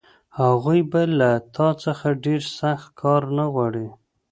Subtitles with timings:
[0.39, 3.87] هغوی به له تا څخه ډېر سخت کار نه غواړي